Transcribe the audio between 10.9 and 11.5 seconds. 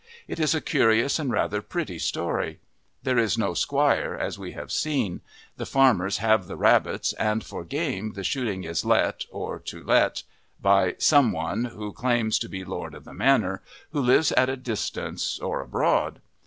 some